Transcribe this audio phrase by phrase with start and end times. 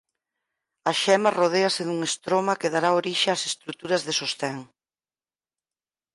[0.91, 4.57] A xema rodéase dun estroma que dará orixe ás estruturas de sostén.